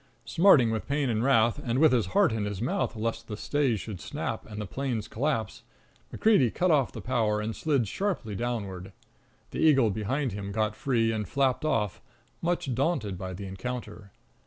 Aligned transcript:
Smarting 0.25 0.71
with 0.71 0.87
pain 0.87 1.11
and 1.11 1.23
wrath, 1.23 1.61
and 1.63 1.77
with 1.77 1.91
his 1.91 2.07
heart 2.07 2.31
in 2.31 2.45
his 2.45 2.59
mouth 2.59 2.95
lest 2.95 3.27
the 3.27 3.37
stays 3.37 3.79
should 3.79 3.99
snap 4.01 4.47
and 4.49 4.59
the 4.59 4.65
planes 4.65 5.07
collapse, 5.07 5.61
MacCreedy 6.11 6.49
cut 6.55 6.71
off 6.71 6.91
the 6.91 7.01
power 7.03 7.39
and 7.39 7.55
slid 7.55 7.87
sharply 7.87 8.33
downward. 8.35 8.93
The 9.51 9.59
eagle 9.59 9.91
behind 9.91 10.31
him 10.31 10.51
got 10.51 10.75
free, 10.75 11.11
and 11.11 11.29
flapped 11.29 11.63
off, 11.65 12.01
much 12.41 12.73
daunted 12.73 13.15
by 13.15 13.35
the 13.35 13.45
encounter. 13.45 14.09